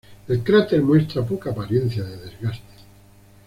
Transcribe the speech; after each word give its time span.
El 0.27 0.41
cráter 0.43 0.81
muestra 0.81 1.21
poca 1.23 1.51
apariencia 1.51 2.03
de 2.03 2.17
desgaste. 2.17 2.65